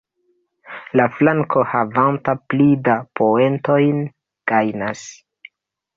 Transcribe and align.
La 0.99 1.05
flanko, 1.17 1.65
havanta 1.73 2.35
pli 2.53 2.67
da 2.89 2.97
poentojn, 3.21 4.03
gajnas. 4.53 5.05